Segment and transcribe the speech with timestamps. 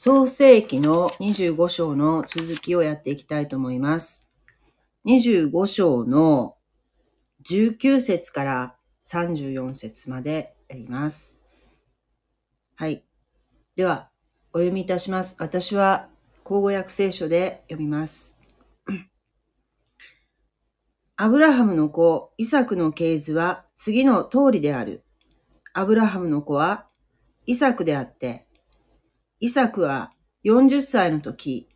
[0.00, 4.24] 創世記の25章の続きをやっていきたいと思います。
[5.08, 6.54] 25章の
[7.44, 8.76] 19節から
[9.08, 11.40] 34節までやります。
[12.76, 13.02] はい。
[13.74, 14.10] では、
[14.52, 15.34] お読みいたします。
[15.40, 16.08] 私は、
[16.44, 18.38] 口語訳聖書で読みます。
[21.16, 25.02] アブラハムの子、イサクの系図は次の通りである。
[25.74, 26.86] アブラハムの子は、
[27.46, 28.46] イサクであって、
[29.40, 30.10] イサクは
[30.44, 31.68] 40歳の時、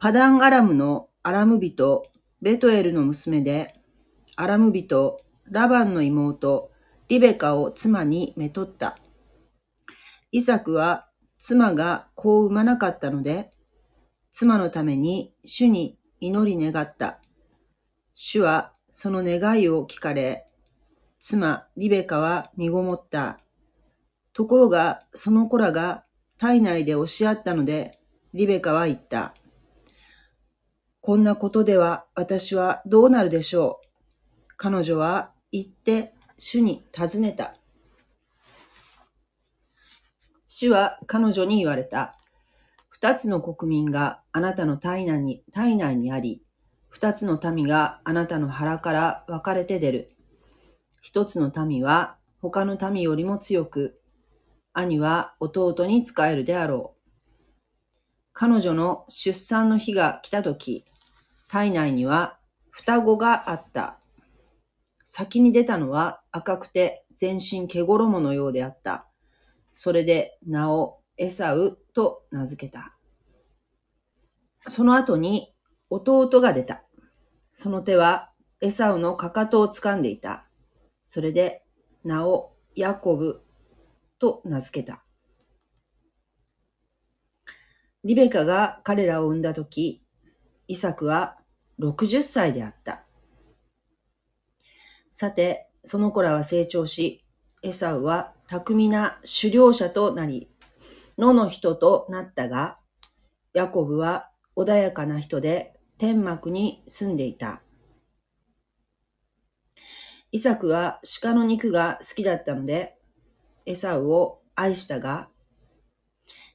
[0.00, 2.02] パダンアラムのアラム人、
[2.42, 3.76] ベトエルの娘で、
[4.34, 5.18] アラム人、
[5.48, 6.72] ラバンの妹、
[7.08, 8.98] リベカを妻にめとった。
[10.32, 11.06] イサクは
[11.38, 13.52] 妻が子を産まなかったので、
[14.32, 17.20] 妻のために主に祈り願った。
[18.14, 20.44] 主はその願いを聞かれ、
[21.20, 23.38] 妻リベカは身ごもった。
[24.32, 26.03] ところがその子らが
[26.38, 27.98] 体内で押し合ったので、
[28.32, 29.34] リベカは言った。
[31.00, 34.54] こんなことでは私はどうなるでしょう。
[34.56, 37.56] 彼女は言って主に尋ねた。
[40.46, 42.18] 主は彼女に言われた。
[42.88, 46.42] 二つの国民があなたの体内に体内にあり、
[46.88, 50.16] 二つの民があなたの腹から分かれて出る。
[51.02, 54.00] 一つの民は他の民よりも強く、
[54.74, 57.00] 兄は弟に仕えるであろう。
[58.32, 60.84] 彼女の出産の日が来たとき、
[61.48, 64.00] 体内には双子があった。
[65.04, 69.06] 先に出たのは赤くて全身毛衣のようであった。
[69.72, 72.98] それで名をエサウと名付けた。
[74.68, 75.54] その後に
[75.88, 76.82] 弟が出た。
[77.52, 80.48] その手はエサウのかかとを掴んでいた。
[81.04, 81.62] それで
[82.02, 83.43] 名をヤコブ
[84.24, 85.04] と名付けた。
[88.04, 90.02] リベカが彼らを産んだとき、
[90.66, 91.36] イサクは
[91.78, 93.04] 60歳であった。
[95.10, 97.22] さて、その子らは成長し、
[97.62, 100.50] エサウは巧みな狩猟者となり、
[101.18, 102.78] 野の人となったが、
[103.52, 107.62] ヤコブは穏やかな人で天幕に住んでいた。
[110.32, 112.96] イサクは鹿の肉が好きだったので、
[113.66, 115.30] エサウを愛したが、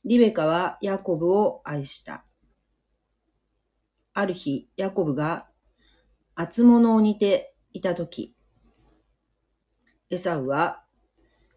[0.06, 2.26] リベカはヤコブを愛した。
[4.14, 5.48] ある日、ヤコブが
[6.36, 8.36] 厚物を煮ていたとき、
[10.10, 10.84] エサウは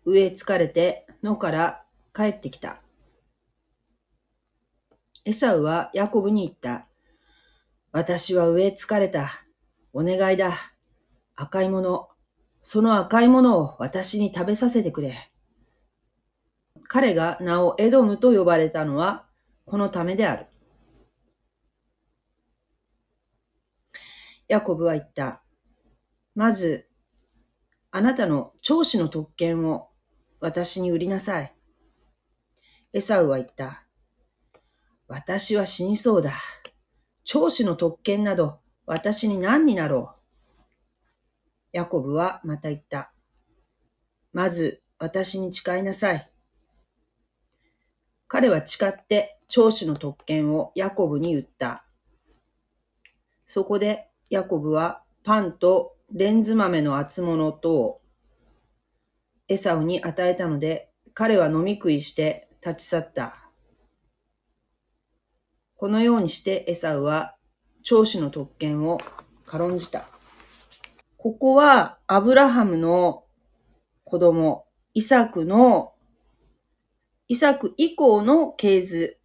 [0.04, 1.84] 植え疲れて野から
[2.14, 2.82] 帰ってきた。
[5.24, 6.88] エサウはヤコブに言った。
[7.92, 9.30] 私は植え疲れた。
[9.92, 10.52] お願いだ。
[11.36, 12.08] 赤いもの。
[12.62, 15.31] その赤いものを私に食べさせてくれ。
[16.92, 19.24] 彼が名をエドムと呼ばれたのは
[19.64, 20.46] このためである。
[24.46, 25.42] ヤコブは言った。
[26.34, 26.86] まず、
[27.92, 29.88] あなたの長子の特権を
[30.38, 31.54] 私に売りなさい。
[32.92, 33.86] エサウは言った。
[35.08, 36.34] 私は死にそうだ。
[37.24, 40.16] 長子の特権など私に何になろ
[40.60, 40.62] う。
[41.72, 43.14] ヤコブはまた言った。
[44.34, 46.31] まず私に誓いなさい。
[48.32, 51.84] 彼は誓って長子の特権をヤコブに言った。
[53.44, 58.00] そこでヤコブはパンとレンズ豆の厚物とを
[59.48, 63.50] エサウに与えたので、彼は飲み食いして立ち去った。
[65.76, 67.36] このようにしてエサウは
[67.82, 68.98] 長子の特権を
[69.44, 70.08] 軽んじた。
[71.18, 73.24] ここはアブラハムの
[74.04, 74.64] 子供、
[74.94, 75.92] イサクの、
[77.28, 79.18] イサク以降の系図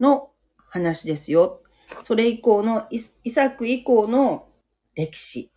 [0.00, 0.30] の
[0.68, 1.62] 話ですよ。
[2.02, 4.48] それ以降の、イイサク以降の
[4.94, 5.50] 歴史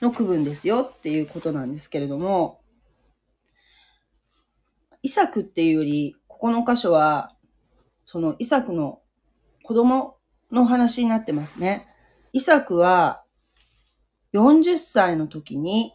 [0.00, 2.60] の区分ですよっていうことなんですけれども、
[5.02, 7.34] イサクっていうより、ここの箇所は、
[8.04, 9.00] そのイサクの
[9.62, 10.16] 子供
[10.50, 11.86] の話になってますね。
[12.32, 13.22] イサクは
[14.32, 15.94] 40歳の時に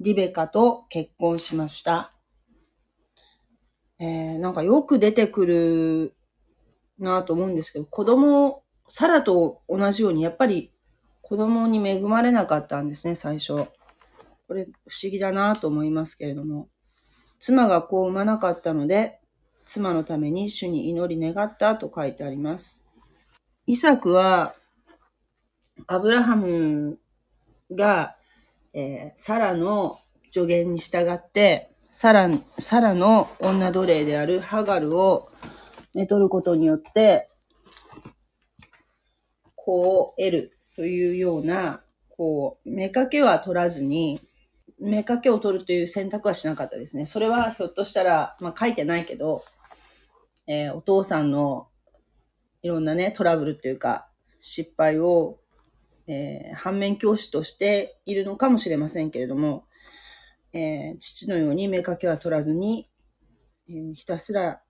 [0.00, 2.12] リベカと結婚しました。
[4.00, 6.14] えー、なんかよく出てくる
[6.98, 10.72] なと思うんですけど、子供、サラと同じようにやっぱり
[11.22, 13.66] 子供に恵まれなかったんですね、最初。
[14.46, 16.68] これ不思議だなと思いますけれども。
[17.40, 19.20] 妻が子を産まなかったので、
[19.64, 22.86] 妻のために主に祈り願ったと書いてあります。
[23.66, 24.54] イサクは、
[25.86, 26.98] アブラハム
[27.70, 28.16] が、
[28.72, 30.00] えーサラの
[30.30, 35.30] 助言に従って、サラ、サラの女奴隷であるハガルを
[35.94, 37.28] 寝取ることによって、
[39.56, 44.20] こう得るというような、こう、目かけは取らずに、
[44.78, 47.06] 目かけを取るという選択はしなかったですね。
[47.06, 49.42] それはひょっとしたら、まあ書いてないけど、
[50.46, 51.68] えー、お父さんの
[52.62, 54.08] いろんなね、トラブルというか、
[54.40, 55.38] 失敗を、
[56.06, 59.64] えー、反面教師としているのかもしれませんけれども、
[60.52, 62.88] えー、父のように目かけは取らずに、
[63.68, 64.60] えー、ひたすら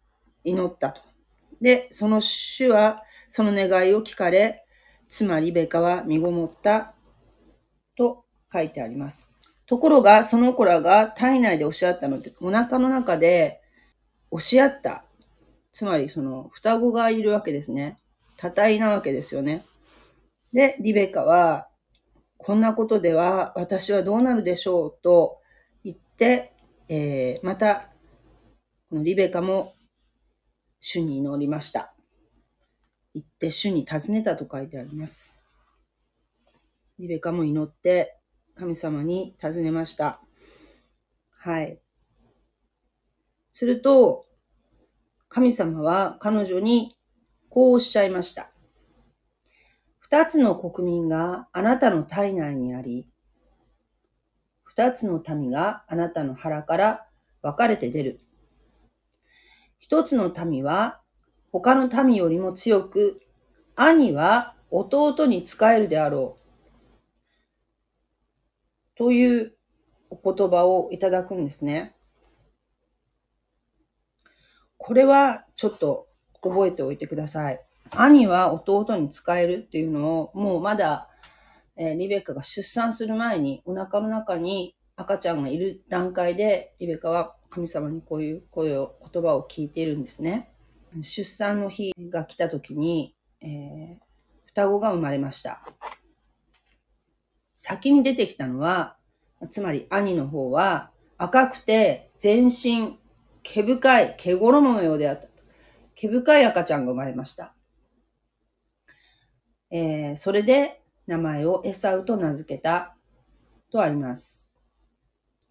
[0.44, 1.00] 祈ったと。
[1.60, 4.64] で、その主は、その願いを聞かれ、
[5.08, 6.94] つまりベカは身ごもった
[7.96, 9.32] と書いてあります。
[9.66, 13.60] ところが、その子らが体内で押し合ったので、お腹の中で
[14.30, 15.04] 押し合った。
[15.72, 17.98] つまり、その、双子がいるわけですね。
[18.36, 19.64] 多体なわけですよね。
[20.52, 21.68] で、リベカは、
[22.38, 25.38] こんなことでは私はどうなるでしょうと、
[26.88, 27.90] えー、また、
[28.90, 29.74] このリベカも
[30.80, 31.94] 主に祈りました。
[33.14, 35.44] 行って主に尋ねたと書いてあります。
[36.98, 38.18] リベカも祈って
[38.56, 40.20] 神様に尋ねました。
[41.30, 41.80] はい。
[43.52, 44.26] すると、
[45.28, 46.96] 神様は彼女に
[47.48, 48.50] こうおっしゃいました。
[49.98, 53.08] 二つの国民があなたの体内にあり、
[54.78, 57.06] 二つの民があなたの腹から
[57.42, 58.20] 分かれて出る。
[59.80, 61.00] 一つの民は
[61.50, 63.20] 他の民よりも強く、
[63.74, 66.40] 兄は弟に仕えるであろう。
[68.96, 69.56] という
[70.10, 71.96] お言葉をいただくんですね。
[74.76, 76.06] これはちょっと
[76.40, 77.60] 覚えておいてください。
[77.90, 81.08] 兄は弟に使えるっていうのを、もうまだ、
[81.78, 90.50] えー、リベッカが出産する前に、お腹の中に赤ちゃんがいる段階で、リベッカは神様にこういう声を、言葉を聞いているんですね。
[91.02, 93.96] 出産の日が来た時に、えー、
[94.46, 95.62] 双子が生まれました。
[97.52, 98.96] 先に出てきたのは、
[99.50, 102.98] つまり兄の方は赤くて全身
[103.44, 105.28] 毛深い毛衣のようであった。
[105.94, 107.54] 毛深い赤ちゃんが生まれました。
[109.70, 112.94] えー、それで名前をエサウと名付けた
[113.72, 114.52] とあります。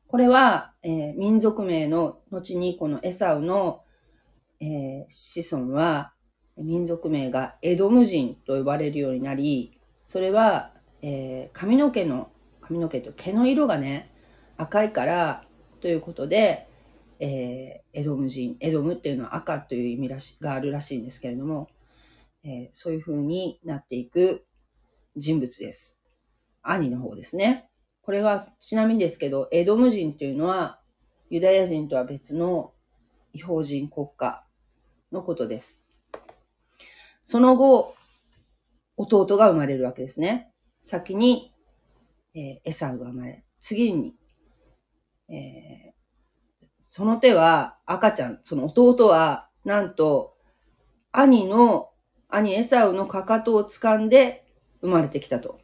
[0.07, 3.81] これは、えー、民族名の後にこのエサウの、
[4.61, 6.13] えー、子孫は
[6.57, 12.31] 民族名がエドム人と呼ばれるようになり、それは、えー、髪の毛の、
[12.61, 14.13] 髪の毛と毛の色がね、
[14.57, 15.43] 赤いから
[15.81, 16.67] ということで、
[17.19, 21.67] えー、エドム人、エドムっていうのは赤という意味らしがあるらしいんですけれども、
[22.43, 24.46] えー、そういう風になっていく
[25.17, 25.99] 人物です。
[26.61, 27.67] 兄の方ですね。
[28.01, 30.79] これはちなみにですけど、エドム人というのは
[31.29, 32.71] ユダヤ人とは別の
[33.33, 34.45] 違法人国家
[35.11, 35.83] のことです。
[37.23, 37.95] その後、
[38.95, 40.51] 弟が生まれるわけですね。
[40.83, 41.51] 先に、
[42.33, 44.15] えー、エサウが生まれ、次に、
[45.29, 50.37] えー、その手は赤ちゃん、その弟は、なんと、
[51.11, 51.89] 兄の
[52.29, 54.46] 兄エサウのかかとを掴んで
[54.81, 55.59] 生まれてきたと。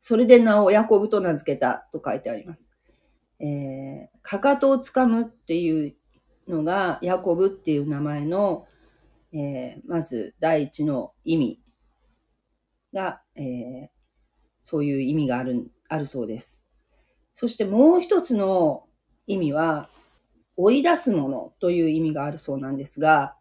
[0.00, 2.70] それで名をヤコブと名付けたと書いてあります。
[3.40, 5.94] えー、かかとを掴むっていう
[6.46, 8.66] のがヤコブっていう名前の、
[9.32, 11.60] えー、まず第一の意味
[12.92, 13.88] が、えー、
[14.62, 16.66] そういう意味がある、あるそうです。
[17.34, 18.84] そしてもう一つの
[19.26, 19.88] 意味は、
[20.56, 23.36] 追い出すものという意味があるそうなんですが、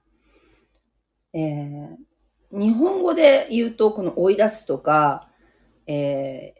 [1.33, 1.95] えー、
[2.53, 5.27] 日本語で言うと、この追い出すとか、
[5.87, 6.53] え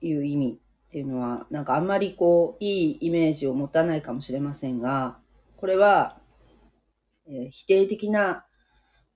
[0.00, 5.18] ー、いう意味っていうのは、なんかあんまりこう、いいイメージを持たないかもしれませんが、
[5.56, 6.20] これは、
[7.26, 8.44] えー、否定的な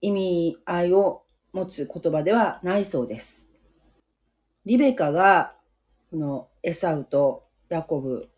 [0.00, 3.52] 意味合いを持つ言葉ではないそうです。
[4.64, 5.54] リベカが、
[6.10, 8.28] このエサウとヤコブ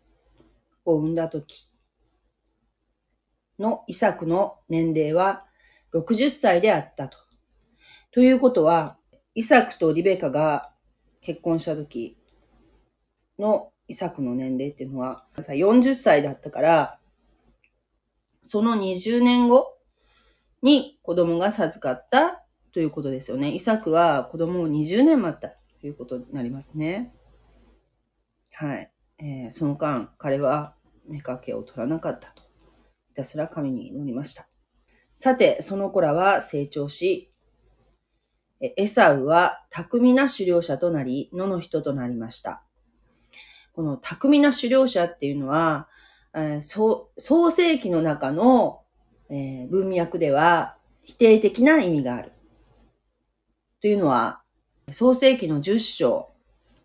[0.85, 1.71] を産んだ時
[3.57, 5.45] のイサクの年齢は
[5.93, 7.28] 60歳であったと。
[8.11, 8.97] ということは、
[9.35, 10.71] イサクとリベカが
[11.21, 12.17] 結婚した時
[13.37, 16.99] のイサクの年齢っていうのは、40歳だったから、
[18.41, 19.77] その20年後
[20.61, 23.51] に子供が授かったということですよね。
[23.51, 25.49] イサクは子供を20年待った
[25.79, 27.13] ということになりますね。
[28.53, 28.91] はい。
[29.19, 30.75] えー、その間、彼は
[31.07, 32.43] 目かけを取らなかったと。
[33.07, 34.47] ひたすら神に祈りました。
[35.15, 37.28] さて、その子らは成長し、
[38.61, 42.63] エサウは巧みな狩猟者となり、野の人となりました。
[43.73, 45.87] この巧みな狩猟者っていうのは、
[46.33, 48.81] えー、創世記の中の、
[49.29, 52.33] えー、文脈では否定的な意味がある。
[53.81, 54.41] というのは、
[54.91, 56.29] 創世記の10章、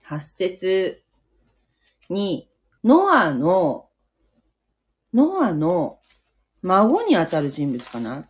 [0.06, 1.02] 8節
[2.08, 2.48] に、
[2.84, 3.88] ノアの、
[5.12, 5.98] ノアの
[6.62, 8.28] 孫にあたる人物かな？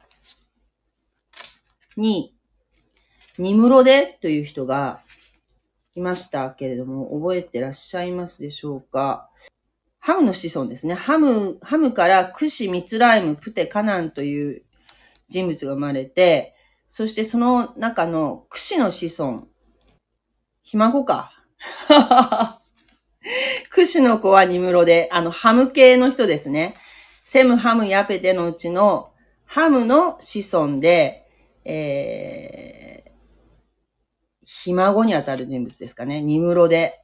[1.96, 2.33] に、
[3.38, 5.00] ニムロデという人が
[5.94, 9.28] いましたけれども、覚えてらっしゃいますでしょうか？
[9.98, 10.94] ハムの子孫ですね。
[10.94, 14.62] ハム、ハムからクシ、ミツライム、プテ、カナンという
[15.28, 16.54] 人物が生まれて、
[16.88, 19.48] そしてその中のクシの子孫、
[20.62, 21.32] ひ孫か。
[23.70, 26.76] クシの子はニムロで、あの、ハム系の人ですね。
[27.22, 29.10] セム、ハム、ヤペテのうちの
[29.46, 31.26] ハムの子孫で、
[31.64, 33.03] えー、
[34.44, 36.20] ひ孫にあたる人物ですかね。
[36.20, 37.00] ニムロデ。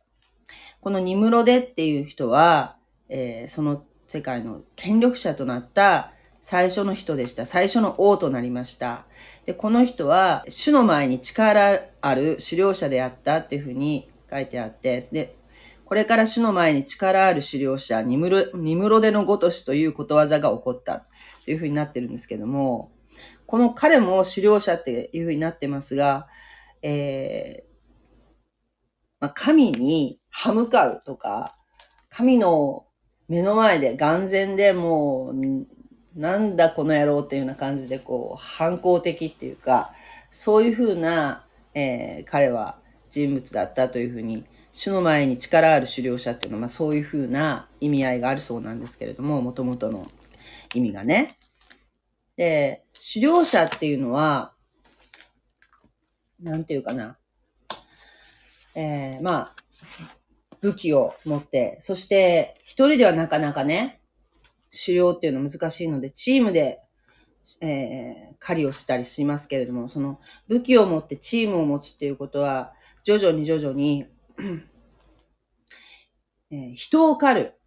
[0.81, 2.77] このニムロデっていう人は、
[3.09, 7.47] えー、その世界の権力者となった最初の人でした。
[7.47, 9.05] 最初の王となりました。
[9.47, 15.37] で、この人は、主の前に力ある狩猟者であったっていうふうに書いてあって、で、
[15.85, 21.05] これから主の前に力ある狩猟者、ニムロ、ニムロデのごとしということわざが起こった
[21.45, 22.91] というふうになってるんですけども、
[23.47, 26.29] この彼も狩猟者っていうふうになってますが、
[26.83, 27.71] えー、
[29.21, 31.57] まあ、神に歯向かうとか、
[32.09, 32.87] 神の
[33.29, 39.93] 目の前で眼前でもう、なんだこの野郎っていうような感じでこう、反抗的っていうか、
[40.31, 41.45] そういうふうな、
[41.75, 50.05] えー、彼は人物だったというふうに主の前に力ある狩猟者っていうのは、まあ、そういうふうな意味合いがあるそうなんですけれども、もともとの
[50.75, 51.37] 意味がね。
[52.37, 54.55] で、狩猟者っていうのは、
[56.43, 57.19] なんていうかな。
[58.75, 59.55] えー、まあ、
[60.61, 64.01] 武器を持って、そして一人ではなかなかね、
[64.71, 66.81] 狩猟っていうのは難しいので、チームで、
[67.61, 72.73] えー、狩りをしたりしますけれども、その武器を持ってチームを持つっていうことは、
[73.05, 74.07] 徐々に徐々に
[76.53, 77.61] えー、人を狩る、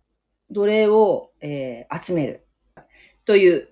[0.51, 2.46] 奴隷を、えー、集める、
[3.25, 3.70] という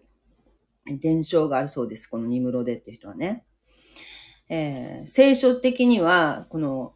[1.01, 2.07] 伝承があるそうです。
[2.07, 3.43] このニムロデっていう人はね。
[4.53, 6.93] えー、聖書的には、この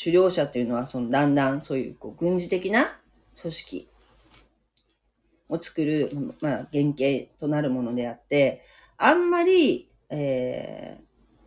[0.00, 2.98] 狩猟者というのは、そのだんだんそういうこう軍事的な
[3.38, 3.88] 組織
[5.50, 8.64] を作る、まあ、原型となるものであって、
[8.96, 10.98] あんまり、え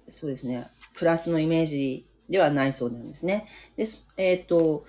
[0.08, 3.48] ー、そうですね、プラスのイメージではないそうなんですね。
[3.76, 4.08] です。
[4.18, 4.86] えっ、ー、と、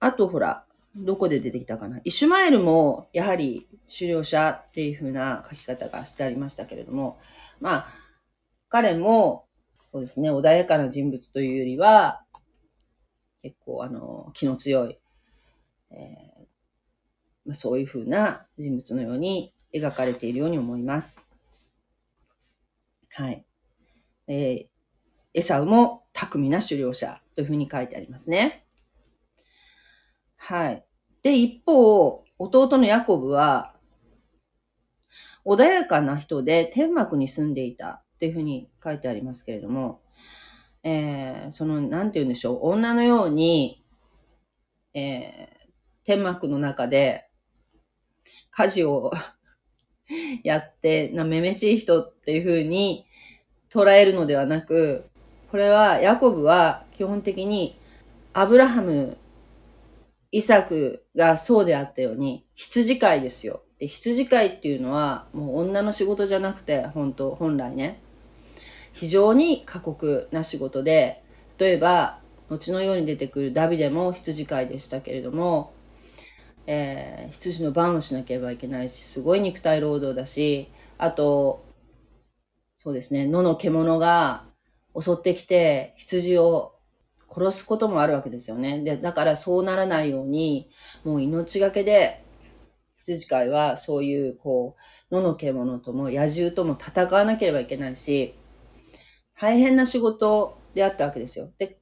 [0.00, 0.64] あとほら、
[0.96, 2.00] どこで出てきたかな。
[2.02, 7.20] イシュマエルも、やはり狩猟者っていう風な書き方がしてありましたけれども、
[7.60, 8.01] まあ、
[8.72, 9.44] 彼も、
[9.92, 12.24] そうですね、穏やかな人物というよりは、
[13.42, 14.98] 結構あの、気の強い、
[15.90, 16.44] えー
[17.44, 21.26] まあ、そういう風な人物のように描かれているように思います。
[23.10, 23.44] はい。
[24.26, 24.66] えー、
[25.34, 28.64] エサウも巧みな狩猟者というふうに書いてありますね。
[30.38, 30.82] はい。
[31.22, 33.74] で、一方、弟のヤコブは、
[35.44, 40.00] 穏やかな人で天幕に住んでいたっていうふうに書いてありますけれども、
[40.84, 43.82] えー、その、なんて言うんでしょう、女のように、
[44.94, 45.70] えー、
[46.04, 47.28] 天幕の中で
[48.52, 49.10] 家事を
[50.44, 53.08] やって、な、めめしい人っていうふうに
[53.68, 55.10] 捉えるのではなく、
[55.50, 57.76] これは、ヤコブは基本的に
[58.34, 59.16] アブラハム、
[60.30, 63.64] イサクがそうであったように、羊飼いですよ。
[63.80, 68.00] で、羊飼いっていうのは、もう女の仕事じゃなくて、本当本来ね、
[68.92, 71.22] 非常に過酷な仕事で、
[71.58, 75.72] 例えば、後のように出てくるダビデも羊飼いでしたけれども、
[76.66, 80.68] えー、羊の番をしなければいけないし、すごい肉体労働だし、
[80.98, 81.64] あと、
[82.78, 84.44] そうですね、野の獣が
[85.00, 86.74] 襲ってきて羊を
[87.28, 88.82] 殺すこともあるわけですよね。
[88.82, 90.70] で、だからそうならないように、
[91.04, 92.24] もう命がけで、
[92.98, 94.76] 羊飼いはそういう、こ
[95.10, 98.34] う、野の獣とも野獣とも戦わなければいけないし、
[99.42, 101.50] 大変な仕事であったわけですよ。
[101.58, 101.80] で、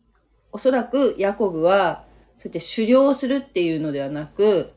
[0.50, 2.06] おそらくヤコブは、
[2.38, 4.72] そうやって狩猟するっていうのではなく、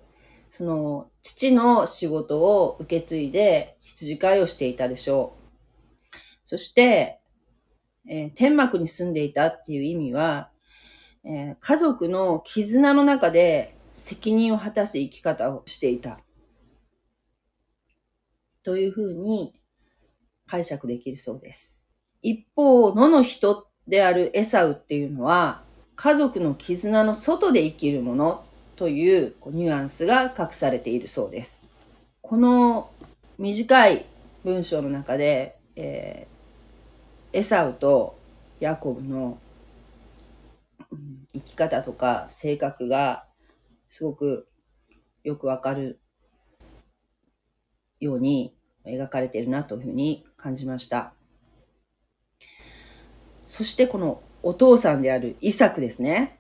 [0.52, 6.18] その、父の仕事を受け継いで羊飼いをしていたでしょう。
[6.44, 7.22] そして、
[8.06, 10.52] えー、天幕に住んでいたっていう意味は、
[11.24, 16.20] えー、家族の絆の中で責任を果たす生き方をしていた。
[18.62, 19.54] というふうに
[20.48, 21.83] 解釈できるそうです。
[22.24, 25.62] 一方、野の人であるエサウっていうのは、
[25.96, 28.44] 家族の絆の外で生きるもの
[28.78, 31.64] というニュアンスが隠されているそうです。
[32.22, 32.90] この
[33.38, 34.06] 短い
[34.44, 38.18] 文章の中で、えー、エサウと
[38.60, 39.38] ヤコブの
[41.34, 43.26] 生き方とか性格が
[43.90, 44.48] すごく
[45.24, 46.00] よくわかる
[48.00, 51.14] ように描かれているなというふうに感じました。
[53.54, 56.40] そしてこのお父さんであるイサクですね。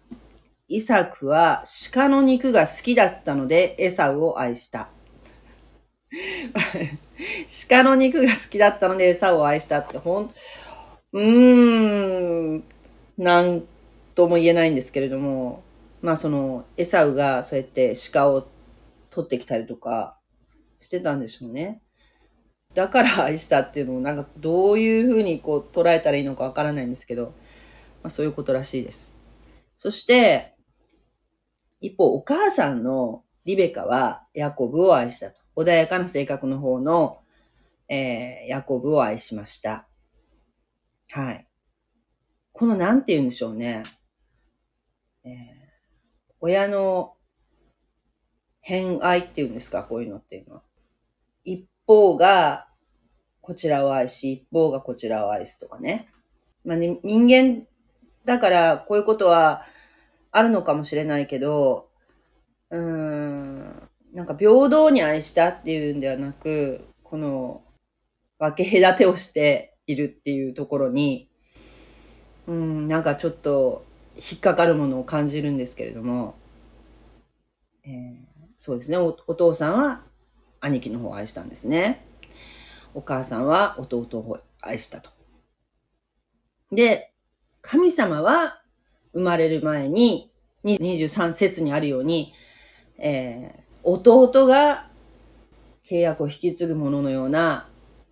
[0.68, 4.90] イサクは鹿の肉が好きだったのでエサウを愛した。
[7.70, 10.34] 鹿の肉が好きだったのでエサウを愛したってほん、
[11.12, 12.64] うーん、
[13.20, 13.64] なん
[14.16, 15.62] とも言えないんですけれども、
[16.02, 18.48] まあそのエサウがそうやって鹿を
[19.12, 20.18] 取ってきたりとか
[20.80, 21.84] してたんでしょうね。
[22.74, 27.34] だから愛したっていうのをなんかどういうふうにこう捉えたらいいのかわからないんですけど、
[28.02, 29.16] まあそういうことらしいです。
[29.78, 30.56] そして、
[31.82, 35.42] 一方お母さんのリベカはヤコブを愛したと。
[35.56, 37.20] 穏やかな性格の方の、
[37.90, 39.88] えー、ヤコブを愛しました。
[41.12, 41.48] はい。
[42.54, 43.84] このなんて言うんでしょうね。
[45.24, 45.32] えー、
[46.40, 47.16] 親の
[48.62, 50.64] 偏愛っていうんですか、こういうのっていうのは。
[51.44, 52.68] 一方が
[53.42, 56.10] こちらを愛し、一方がこちらを愛すとかね。
[56.66, 57.68] まあ、ね、人間
[58.26, 59.64] だからこういうことは
[60.32, 61.90] あるのかもしれないけど、
[62.70, 67.64] うーん、なんか平等に愛したっていうんではなく、この
[68.40, 71.30] 分け隔てをしているっていうところに、
[72.48, 73.86] うん、なんかちょっと
[74.16, 76.36] 引っかかるものを感じるんですけれども、
[77.86, 78.24] えー、
[78.58, 80.04] そうですねお、お父さんは
[80.64, 82.06] 兄貴の方を愛したんですね。
[82.94, 85.10] お母さんは弟を愛したと。
[86.72, 87.12] で、
[87.62, 88.62] 神様は
[89.14, 90.32] 生まれる前に、
[90.64, 92.34] 23節にあるように、
[92.98, 94.90] えー、弟が
[95.86, 97.70] 契約を引き継ぐもののような、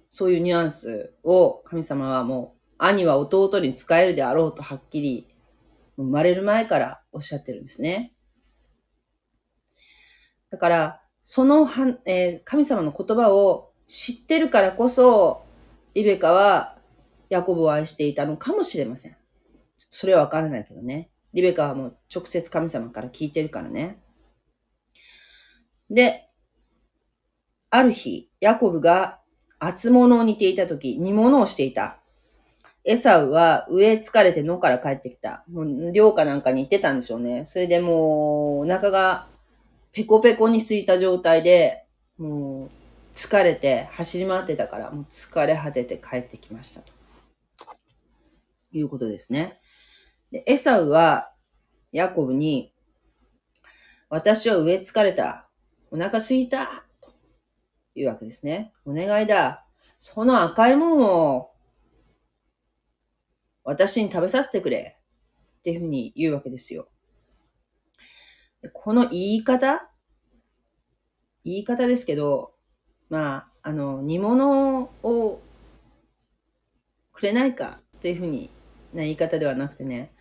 [0.10, 5.28] そういうニュアンスを神様はもう、兄は弟に使えるであろうとはっきり、
[5.96, 8.14] 生まれる前からおっしゃってるんですね。
[10.50, 11.01] だから、
[11.34, 15.46] そのは、えー、神様の言葉を知ってるからこそ、
[15.94, 16.76] リベカは
[17.30, 19.16] ヤコブを愛していたのかもしれません。
[19.78, 21.10] それはわからないけどね。
[21.34, 24.02] リベカはもう直接神様から聞いてるからね。
[25.90, 26.28] で、
[27.70, 29.22] ある日、ヤコブが
[29.58, 32.02] 厚物を煮ていた時、煮物をしていた。
[32.84, 35.46] エサウは上疲れて野から帰ってきた。
[35.50, 37.46] もう寮かなんかに行ってたんでしょうね。
[37.46, 39.31] それでもうお腹が
[39.94, 41.86] ペコペコに空いた状態で、
[42.18, 42.70] もう
[43.14, 46.92] 疲れて走り回ってたから、もう疲れ果てて帰ってきましたと。
[48.72, 49.60] いうことですね。
[50.32, 51.34] で、エサウは
[51.92, 52.74] ヤコブに、
[54.10, 55.50] 私は上疲れた。
[55.90, 56.86] お腹空いた。
[57.02, 57.12] と
[57.96, 58.72] いうわけですね。
[58.86, 59.66] お願いだ。
[60.00, 61.52] その赤いもんを
[63.64, 64.98] 私に食べさせてくれ。
[65.60, 66.88] っていうふうに言うわけですよ。
[68.74, 69.88] この言い方？
[71.44, 72.54] 言い方ですけど、
[73.10, 75.42] まあ、あの、煮物を
[77.12, 78.52] くれないかっていうふうに
[78.94, 80.12] な言い方ではなくてね、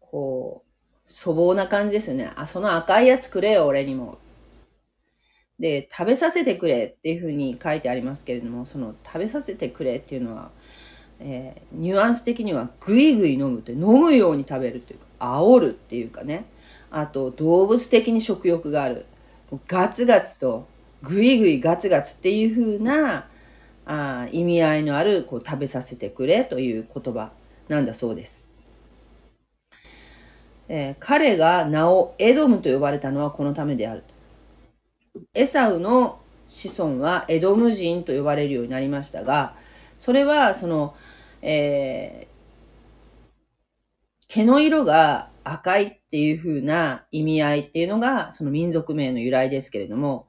[0.00, 0.68] こう、
[1.10, 2.30] 粗暴な感じですよね。
[2.36, 4.18] あ、その赤いやつくれよ、俺にも。
[5.58, 10.50] で、食べさせてくれっていうふうに書いてありますけれども、その食べさせてくれっていうのは、
[11.20, 16.46] えー、ニュアンス的にはぐいぐい飲むって飲むように食べるというか、煽るっていうかね。
[16.90, 19.06] あと動物的に食欲がある。
[19.66, 20.66] ガツガツと
[21.02, 23.26] グイグイガツガツっていう風な
[23.86, 27.32] あ意味合いのあるこう食べさせてくれという言葉
[27.68, 28.50] なんだそうです、
[30.68, 34.04] えー、彼が名をエドムと呼ばれたのはこのためである
[35.32, 39.54] エサウの子孫はエドム人と呼ばれるようになりましたが
[39.98, 40.94] それはその、
[41.40, 50.26] えー、毛の色が赤いっていう風な意味合いっていうのが、その民族名の由来ですけれども、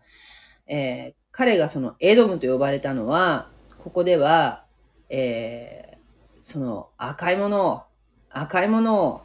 [0.67, 3.49] えー、彼がそのエドムと呼ばれたのは、
[3.83, 4.65] ここでは、
[5.09, 7.81] えー、その赤いものを、
[8.29, 9.21] 赤いものを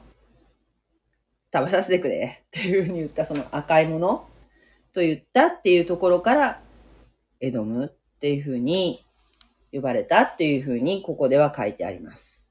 [1.52, 4.26] 食べさせてくれっていう風に言ったその赤いもの
[4.94, 6.60] と言ったっていうところから、
[7.40, 9.04] エドムっていう風に
[9.72, 12.43] 呼ばれたっていう風にここでは書いてあります。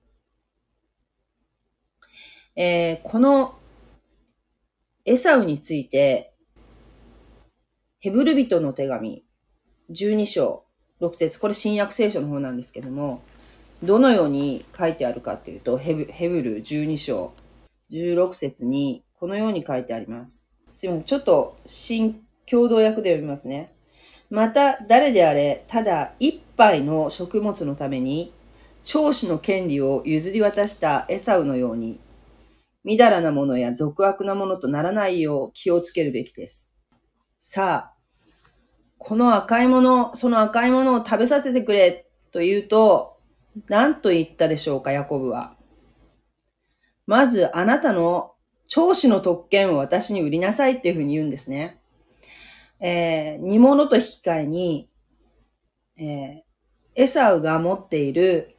[2.55, 3.55] えー、この
[5.05, 6.33] エサウについて、
[7.99, 9.25] ヘブル人の手紙、
[9.89, 10.65] 12章、
[11.01, 13.21] 6節これ新約聖書の方なんですけども、
[13.81, 17.33] どのように書いてあるかというと、ヘブヘブル12章、
[17.91, 20.49] 16節にこのように書いてあります。
[20.73, 21.03] すいません。
[21.03, 23.73] ちょっと新共同訳で読みますね。
[24.29, 28.33] また誰であれ、ただ一杯の食物のために、
[28.83, 31.99] 長子の権利を譲り渡したエサウのように、
[32.83, 36.75] みだらなものや俗悪なものとならないよう気をつけるべきです。
[37.39, 37.93] さあ、
[38.97, 43.17] この赤いもの、その赤いものを食べさせてくれと言うと、
[43.67, 45.55] 何と言ったでしょうか、ヤコブは。
[47.05, 48.33] まず、あなたの
[48.67, 51.79] 長子の特権を私に売りなさいっていうふうに言うんですね。
[52.79, 54.89] えー、煮物と引き換えに、
[55.97, 56.41] えー、
[56.95, 58.57] エサウが持っている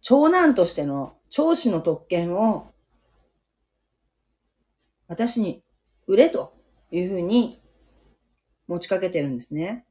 [0.00, 2.73] 長男としての長子の特権を
[5.08, 5.62] 私に
[6.06, 6.52] 売れと
[6.90, 7.60] いうふうに
[8.66, 9.86] 持ちかけてるんですね。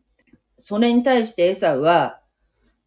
[0.59, 2.21] それに対してエサウは、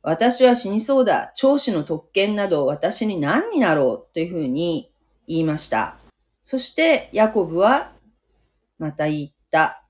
[0.02, 1.32] 私は死にそうだ。
[1.34, 4.92] 長子の特権など私に何になろうというふうに
[5.26, 5.98] 言いました。
[6.44, 7.92] そしてヤコブは
[8.78, 9.82] また言った。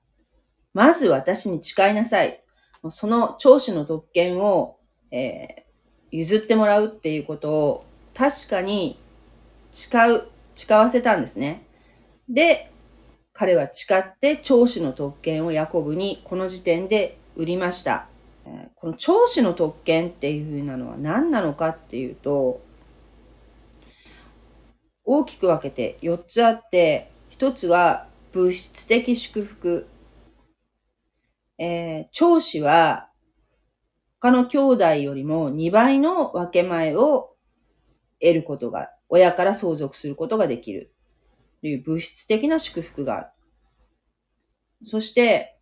[0.73, 2.43] まず私に誓いなさい。
[2.89, 4.79] その長子の特権を、
[5.11, 8.99] えー、譲ってもらうっていうことを確かに
[9.71, 10.23] 誓う、
[10.55, 11.66] 誓わせたんですね。
[12.29, 12.71] で、
[13.33, 18.07] 彼は誓って長子の特権をヤコブにこの時点で売りました。
[18.75, 22.61] この長子の特権っていうふうなのは何なのかっていうと、
[25.03, 29.87] 大きく分けて4つあって、1つは物質的祝福。
[31.59, 33.09] えー、長子は
[34.19, 37.35] 他の兄弟よりも2倍の分け前を
[38.19, 40.91] 得ることが、親から相続することができる。
[41.61, 43.27] という物質的な祝福がある。
[44.85, 45.59] そして、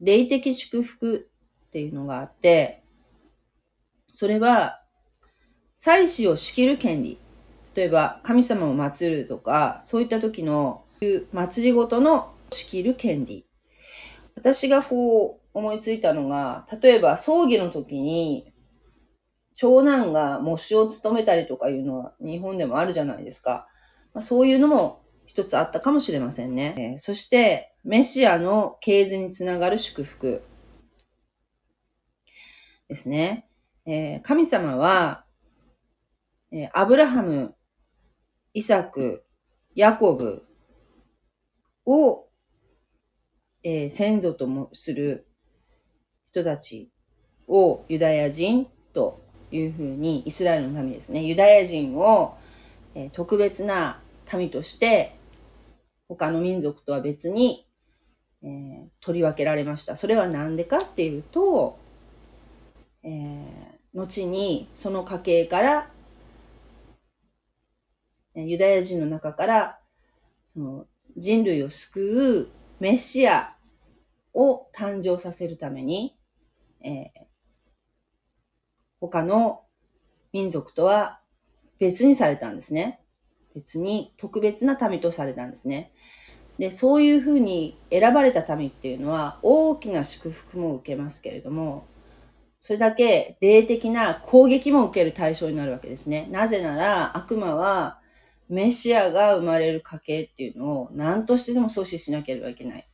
[0.00, 1.28] 霊的祝福
[1.66, 2.82] っていうのがあって、
[4.12, 4.82] それは、
[5.74, 7.18] 祭祀を仕切る権利。
[7.74, 10.84] 例えば、神様を祀るとか、そういった時の、
[11.32, 13.46] 祭りごとの仕切る権利。
[14.34, 18.52] 私がこう思いついたのが、例えば葬儀の時に、
[19.54, 23.66] 長男が模試を務めたりとかいうのは日本でもあるじゃないですか。
[24.14, 26.74] まあ、そういうのも一つあったかもしれませんね。
[26.78, 30.42] えー、そして、メシアの系図につながる祝福
[32.88, 33.48] ですね。
[33.86, 35.24] えー、神様は、
[36.50, 37.54] えー、アブラハム、
[38.54, 39.24] イサク、
[39.74, 40.44] ヤコブ
[41.84, 42.28] を、
[43.62, 45.26] えー、先祖ともする
[46.26, 46.90] 人たち
[47.46, 51.22] をユダヤ人というふうに、イスラエルの民ですね。
[51.22, 52.37] ユダヤ人を、
[52.98, 54.00] え、特別な
[54.32, 55.16] 民として
[56.08, 57.64] 他の民族とは別に、
[58.42, 59.94] えー、取り分けられました。
[59.94, 61.78] それは何でかっていうと、
[63.04, 65.90] えー、後にその家系から、
[68.34, 69.78] ユダヤ人の中から
[70.52, 72.48] その人類を救う
[72.80, 73.56] メシア
[74.34, 76.16] を誕生させるために、
[76.80, 77.06] えー、
[79.00, 79.62] 他の
[80.32, 81.20] 民族とは
[81.78, 83.00] 別にされたんですね。
[83.54, 85.92] 別に特別な民とされたんですね。
[86.58, 91.86] で、そういうふうに選ばれた民っていうのは大きな祝福も受けますけれども、
[92.60, 96.28] それだけ霊的な攻撃も受ける対象になるわけですね。
[96.30, 98.00] なぜなら悪魔は
[98.48, 102.88] メシアが生まれる家系っていうのを何としてでも阻止しなければいけない。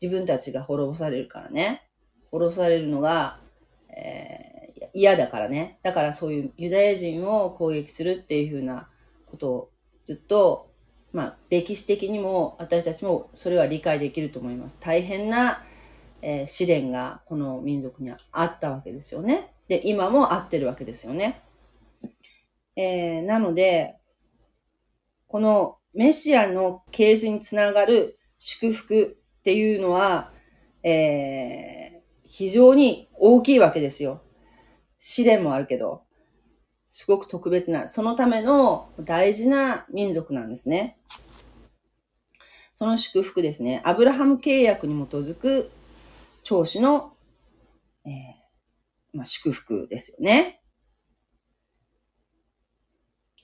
[0.00, 1.82] 自分たちが滅ぼされるからね。
[2.30, 3.40] 滅ぼされるのが、
[3.90, 4.57] えー、
[4.92, 5.78] 嫌だからね。
[5.82, 8.88] だからそういうユダヤ人を攻撃するっていうふうな
[9.26, 9.70] ことを
[10.06, 10.72] ずっと、
[11.12, 14.78] まあ、歴史的にも私たちもそれは理解できると思います。
[14.80, 15.62] 大変な、
[16.22, 19.52] えー、試練がこの民族にはあったわけですよね。
[19.68, 21.40] で、今もあってるわけですよね。
[22.76, 23.96] えー、なので、
[25.26, 30.32] このメシアの系図につながる祝福っていうのは、
[30.82, 34.22] えー、非常に大きいわけですよ。
[34.98, 36.02] 試練もあるけど。
[36.90, 40.96] すごく特別な、そのための大事な民族なんですね。
[42.78, 43.82] その祝福ですね。
[43.84, 45.70] アブラハム契約に基づく
[46.44, 47.12] 長子の、
[48.06, 48.12] えー
[49.12, 50.62] まあ、祝福ですよね。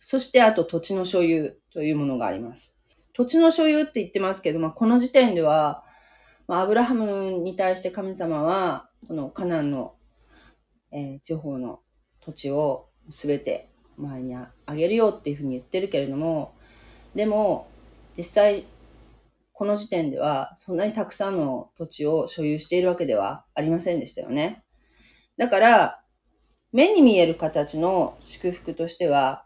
[0.00, 2.78] そしてあと土地の所有というものがあります。
[3.12, 5.84] 土地の所有って言ってますけど、まあ、この時点では、
[6.48, 9.96] まあ、アブラハムに対して神様は、このカナンの、
[10.94, 11.80] えー、地方の
[12.20, 16.54] 土地をすべて前にあげるよっていうふうに言ってるけれども、
[17.14, 17.68] でも、
[18.16, 18.64] 実際、
[19.52, 24.64] この時点では、そんなにたくさんの土地を所有しているわけではありませんでしたよね。
[25.36, 26.00] だから、
[26.72, 29.44] 目に見える形の祝福としては、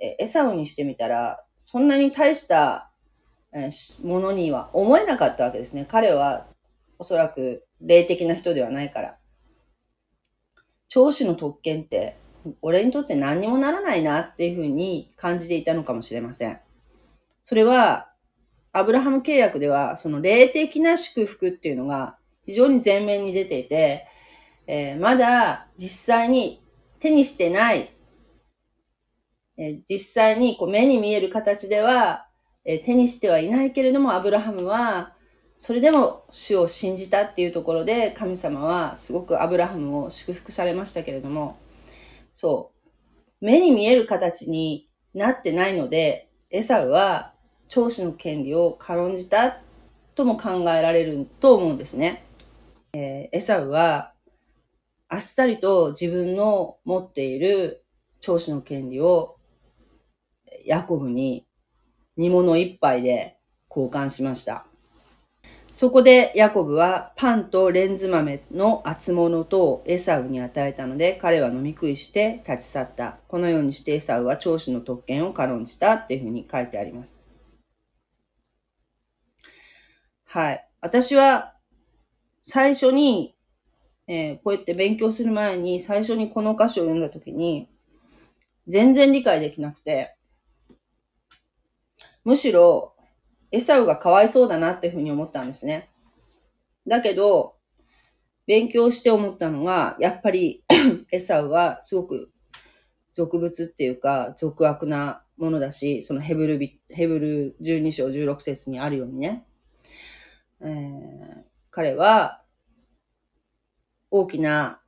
[0.00, 2.90] えエサウにしてみたら、そんなに大した
[4.02, 5.86] ものには思えなかったわけですね。
[5.88, 6.46] 彼は
[6.98, 9.19] おそらく霊的な人ではないから。
[10.90, 12.16] 長子の特権って、
[12.62, 16.58] 俺にとって何にもならないなっていうふうに感じていたのかもしれません。
[17.44, 18.08] それは、
[18.72, 24.08] アブラハム契約では、その霊的な祝福っていうのが非常に前面に出ていて、
[24.66, 26.60] えー、まだ実際に
[26.98, 27.94] 手にしてない、
[29.56, 32.26] えー、実際にこう目に見える形では、
[32.64, 35.14] えー、手にしてはいないけれども、アブラハムは、
[35.60, 41.58] それでも主を信じたっていうところで、神様はすごくアブラハムを祝福されましたけれども、
[42.32, 42.72] そ
[43.42, 47.34] う、目に見える形になってないので、エサウは
[47.68, 49.58] 長子の権利を軽んじた
[50.14, 52.24] とも考えられると思うんですね。
[52.94, 54.14] えー、エサウは
[55.10, 57.84] あっさりと自分の持っている
[58.22, 59.36] 長子の権利を
[60.64, 61.46] ヤコブに
[62.16, 63.36] 煮物一杯で
[63.68, 64.69] 交換しました。
[65.80, 73.16] そこでヤコブはパンとレンズ豆の厚物とエサウに与えたので彼は飲み食いして立ち去った。
[73.28, 77.24] このようにしてエサウは長子の特権を軽んじたっていうふうに書いてあります。
[80.26, 80.68] はい。
[80.82, 81.54] 私は
[82.44, 83.34] 最初に
[84.06, 87.70] えー、こうやって勉強する前に最初にこの歌詞を読んだ時に、
[88.68, 90.14] 全然理解できなくて、
[92.22, 92.94] むしろ、
[93.52, 95.90] エサウがかわいそうだなっていうふうに思ったんですね。
[96.86, 97.56] だけど、
[98.46, 100.64] 勉強して思ったのが、やっぱり
[101.12, 102.32] エサウはすごく
[103.14, 109.44] 俗物っていうか、俗悪なものだし、そのヘブルビ、ヘブル12章16節にあるようにね、
[110.60, 112.42] えー、彼は
[114.10, 114.80] 大きな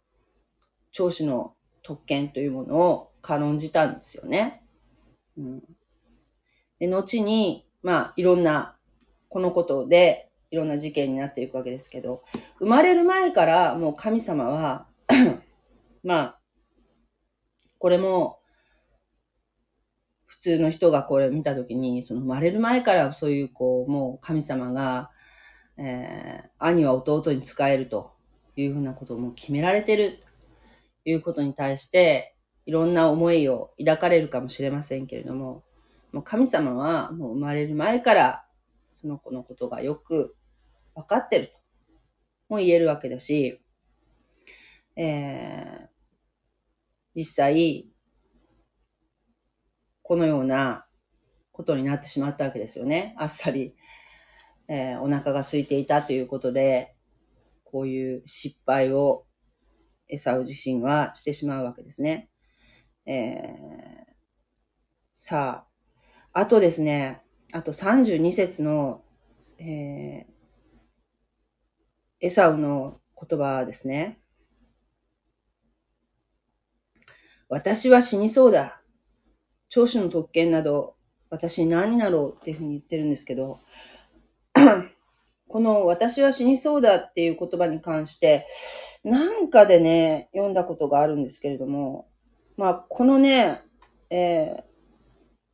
[0.90, 4.62] 長子の特権というものを軽んじたんですよね。
[5.36, 5.62] うん、
[6.78, 8.76] で後に、まあ、いろんな、
[9.28, 12.22] このことで、いろんな事件になっていくわけですけど、
[12.58, 14.86] 生まれる前からもう神様は
[16.04, 16.38] まあ、
[17.78, 18.38] これも、
[20.26, 25.10] 普通の人がこれ見たときに、その生まれる前からそういうこう、もう神様が、
[25.78, 28.12] えー、兄は弟に仕えると
[28.56, 30.18] いうふうなことをもう決められてる
[31.04, 35.64] ということに対して、いろんな思いを抱かれるかもしれませんけれども、
[36.12, 38.44] もう神様はもう生まれる前から
[39.00, 40.36] その子のことがよく
[40.94, 41.52] 分かってると
[42.48, 43.60] も言えるわけだし、
[44.94, 45.88] えー、
[47.14, 47.88] 実際、
[50.02, 50.86] このような
[51.50, 53.14] ことになってしまったわけですよね。
[53.18, 53.74] あっさり、
[54.68, 56.94] えー、お腹が空いていたということで、
[57.64, 59.24] こういう失敗を
[60.08, 62.28] エサウ自身はしてしまうわけですね。
[63.06, 64.12] えー、
[65.14, 65.71] さあ、
[66.34, 67.20] あとですね、
[67.52, 69.02] あと32節の、
[69.58, 70.32] えー、
[72.20, 74.18] エサウの言葉ですね。
[77.50, 78.80] 私は死にそうだ。
[79.68, 80.96] 長子の特権など、
[81.28, 83.58] 私何になろうっていうふうに言ってるんですけど、
[85.48, 88.46] この私は死にそうだっていう言葉に関して、
[89.04, 92.08] なんかでね、読んだことがあるんですけれども、
[92.56, 93.60] まあ、このね、
[94.08, 94.71] えー、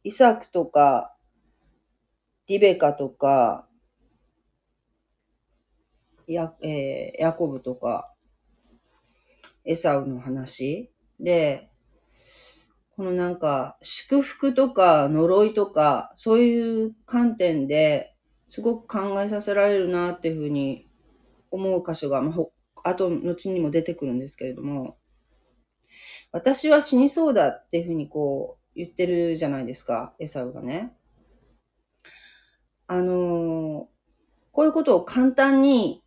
[0.09, 1.15] イサクとか、
[2.47, 3.69] リベカとか、
[6.27, 8.15] や、えー、ヤコブとか、
[9.67, 10.91] エサウの話。
[11.21, 11.69] で、
[12.97, 18.17] このなんか、祝福とか呪いとか、そういう観点で
[18.49, 20.89] すごく考えさせられるなっていうふうに
[21.51, 22.33] 思う箇所が、ま
[22.83, 24.97] あ、後、後にも出てくるんですけれども、
[26.33, 30.97] 私は死にそうだっていうふうにこう言ってるじゃないですか、エサウがね。
[32.87, 33.89] あの、
[34.53, 36.05] こういうことを簡単に、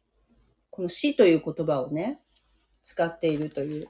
[0.70, 2.22] この死という言葉をね、
[2.82, 3.88] 使っているという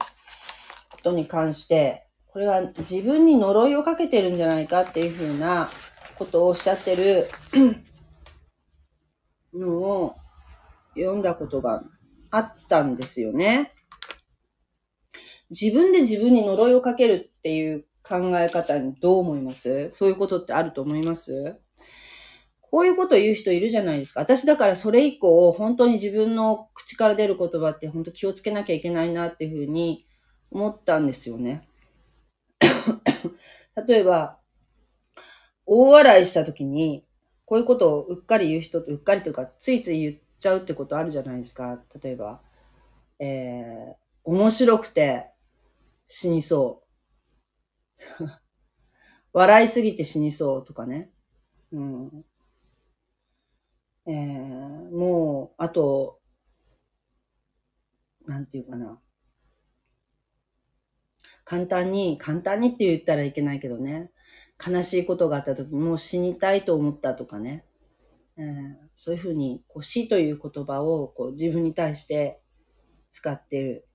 [0.90, 5.70] ことに関して、これは自分に呪いをかけてるんじゃないかっていうふうな
[6.18, 7.28] ことをおっしゃってる
[9.54, 10.16] のを
[10.96, 11.84] 読んだことが
[12.32, 13.74] あったんですよね。
[15.50, 19.90] 自分で自分に呪いをかけるっていう考え方にどう思います？
[19.90, 21.56] そういうことってあると思います？
[22.60, 24.20] こういうことを言う人いるじゃないですか。
[24.20, 30.06] 私だからそれ以降、本当に自分の口から出る言葉って本当気をつけなきゃいけないなっていうふうに
[30.50, 31.68] 思ったんですよね。
[33.86, 34.38] 例えば、
[35.66, 37.04] 大笑いした時に、
[37.44, 41.78] こういうことをうっかり言う人と、うっかりというか、ついつい言っちゃうってことあるじゃないですか。
[42.02, 42.40] 例えば、
[43.18, 45.30] えー、面白くて
[46.08, 46.81] 死にそう。
[49.32, 51.10] 笑いすぎて死にそうとかね。
[51.72, 52.24] うん。
[54.06, 56.20] えー、もう、あと、
[58.26, 59.00] なんていうかな。
[61.44, 64.12] 簡単に、簡単にって言ったらいけないけどね。
[64.64, 67.64] 悲しいことがあった時もう死にたいと思ったとかね。
[68.36, 72.40] えー、そういうふうにこう死という言葉をこう自分に対して
[73.10, 73.88] 使っている、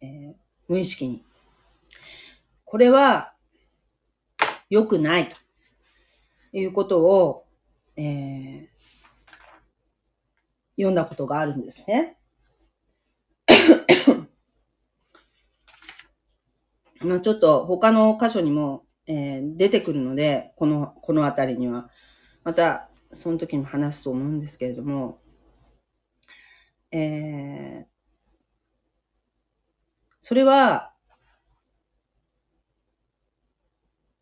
[0.00, 0.34] えー、
[0.68, 1.22] 無意識に。
[2.66, 3.32] これは
[4.68, 5.36] 良くないと
[6.58, 7.46] いうことを、
[7.96, 8.66] えー、
[10.76, 12.18] 読んだことがあるんですね。
[17.00, 21.88] まあちょっと他の箇所にも、えー、出てくるので、この、このあたりには。
[22.42, 25.20] また、その時にも話すと思うんですけれども、
[26.90, 27.86] えー、
[30.20, 30.95] それは、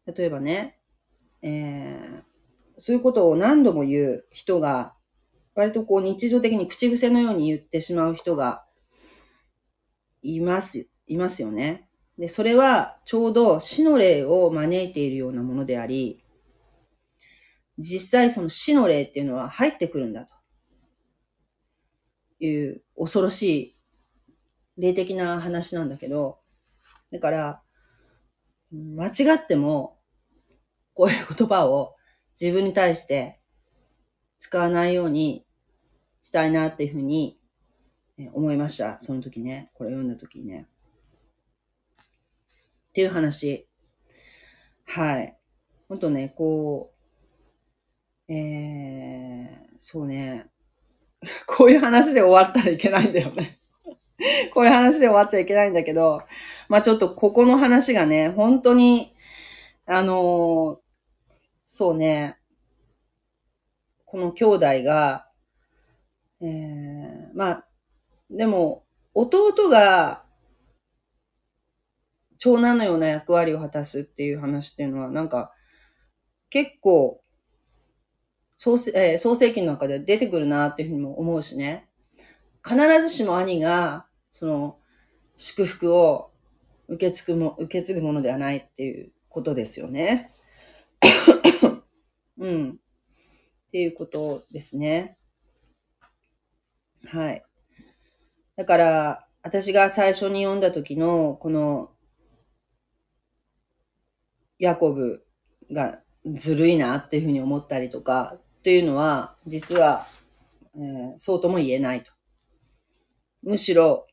[0.07, 0.79] 例えばね、
[1.43, 2.23] えー、
[2.79, 4.95] そういうことを何度も言う人が、
[5.55, 8.64] 割とこう日常的に口癖のように言ってしまう人が
[10.23, 11.88] います、いますよね。
[12.19, 16.25] で、それはちょうど死の霊を招いているようなものであり、
[17.79, 20.27] 実際その死の霊っていうのは入ってくるんだ
[22.38, 23.77] という恐ろしい
[24.77, 26.38] 霊的な話なんだけど、
[27.12, 27.62] だから、
[28.73, 29.93] 間違っても、
[30.94, 31.94] こういう言葉を
[32.40, 33.40] 自分に対して
[34.38, 35.44] 使わないように
[36.22, 37.38] したいなっていうふうに
[38.33, 38.98] 思いました。
[39.00, 39.70] その時ね。
[39.74, 40.66] これ読んだ時にね。
[41.98, 43.66] っていう話。
[44.87, 45.37] はい。
[45.88, 46.92] ほんとね、こ
[48.28, 50.46] う、えー、そうね。
[51.46, 53.59] こういう話で終わったらいけないんだよね。
[54.54, 56.22] こういう話で終わっちゃいけないんだけど、
[56.68, 59.14] まあちょっとここの話がね、本当に、
[59.87, 60.80] あの、
[61.77, 62.39] そうね、
[64.05, 65.27] この兄弟が、
[66.41, 67.67] えー、まあ、
[68.31, 70.23] でも、弟が
[72.39, 75.53] 長男のような役割を果たすっていう話っていうのは、なんか、
[76.49, 77.21] 結構、
[78.57, 81.89] 創世,、えー、創世記の中で出てくるなっていうふうにも思うしね。
[82.65, 84.79] 必ずしも兄が、その、
[85.39, 86.31] 祝福を
[86.87, 90.31] 受け継ぐも、受け継ぐものではないっていうことですよね。
[92.38, 92.71] うん。
[92.71, 95.19] っていうことですね。
[97.07, 97.45] はい。
[98.57, 101.90] だから、私が最初に読んだ時の、この
[104.59, 105.27] ヤコブ
[105.71, 110.07] がずるいなっていうふうに思ったりとか、っていうのは、実は、
[110.75, 112.11] えー、そうとも言えないと。
[113.43, 114.07] むしろ、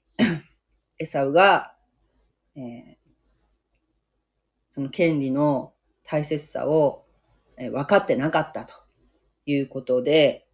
[0.99, 1.73] エサウが、
[2.55, 2.95] えー、
[4.69, 5.73] その権利の
[6.11, 7.05] 大切さを、
[7.57, 8.73] え、分かってなかったと
[9.45, 10.45] いうことで、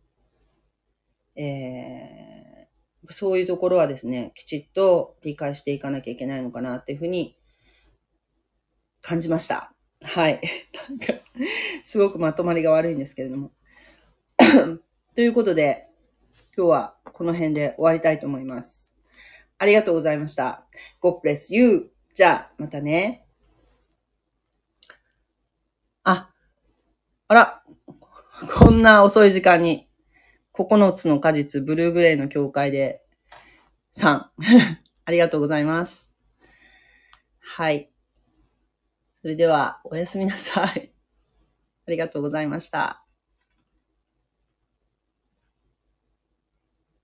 [1.36, 7.40] えー、そういうところはですね、きちっと理解していかなきゃいけないのかなっていうふうに
[9.02, 9.74] 感じました。
[10.04, 10.40] はい。
[10.90, 11.06] なんか、
[11.84, 13.52] すごくまとまりが悪いんですけれども。
[15.16, 15.88] ということで、
[16.56, 18.94] 今日はこの辺で終わりたいと思います。
[19.58, 20.68] ありがとうございました。
[21.02, 21.90] God bless you.
[22.14, 23.27] じゃあ、またね。
[26.10, 26.30] あ、
[27.28, 27.64] あら、
[28.58, 29.90] こんな遅い時間に、
[30.54, 33.02] 9つの果実、ブルーグレイの教会で、
[33.94, 34.30] 3。
[35.04, 36.14] ありがとうございます。
[37.42, 37.92] はい。
[39.22, 40.94] それでは、おやすみなさい。
[41.86, 43.07] ありがとうございました。